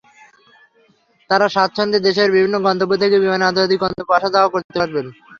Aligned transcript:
তাঁরা 1.29 1.47
স্বাচ্ছন্দ্যে 1.49 2.05
দেশের 2.07 2.29
বিভিন্ন 2.31 2.55
গন্তব্য 2.65 2.93
থেকে 3.01 3.15
বিমানের 3.19 3.47
আন্তর্জাতিক 3.49 3.79
গন্তব্যে 3.81 4.15
আসা-যাওয়া 4.17 4.53
করতে 4.53 4.73
পারবেন। 4.79 5.05